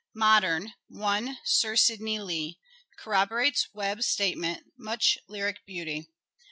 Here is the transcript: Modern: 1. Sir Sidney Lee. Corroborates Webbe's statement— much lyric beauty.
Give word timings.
Modern: 0.15 0.73
1. 0.87 1.37
Sir 1.45 1.75
Sidney 1.75 2.17
Lee. 2.19 2.57
Corroborates 2.97 3.67
Webbe's 3.71 4.07
statement— 4.07 4.63
much 4.75 5.19
lyric 5.27 5.63
beauty. 5.67 6.09